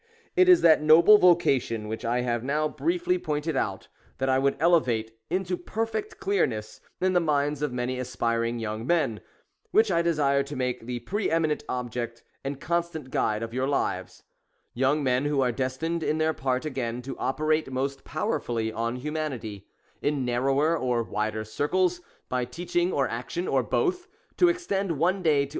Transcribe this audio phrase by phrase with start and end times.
[0.35, 4.57] It is that noble vocation which I have now briefly pointed out, that I would
[4.59, 9.21] elevate into perfect clearness in the minds of many aspiring young men—
[9.69, 14.23] which I desire to make the pre eminent object, and constant guide of your lives;—
[14.73, 19.67] young men who are destined on their part again to operate most powerfully on humanity;—
[20.01, 24.07] in narrower or wider circles, by teaching or action, or both,
[24.37, 25.49] to extend one day to.